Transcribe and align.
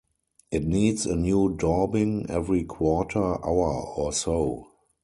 It 0.49 0.63
needs 0.63 1.05
a 1.05 1.15
new 1.15 1.55
daubing 1.55 2.27
every 2.27 2.63
quarter 2.63 3.19
hour 3.21 3.85
or 3.95 4.11
so. 4.11 4.65